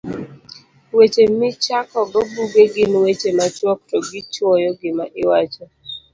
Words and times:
Weche 0.97 1.23
Michakogo 1.39 2.19
Buge 2.31 2.63
gin 2.73 2.91
weche 3.03 3.29
machuok 3.39 3.79
to 3.89 3.97
gichuoyo 4.09 4.69
gima 4.79 5.05
iwacho 5.21 5.65